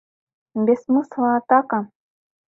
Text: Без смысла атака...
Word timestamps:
Без 0.65 0.79
смысла 0.85 1.29
атака... 1.35 1.79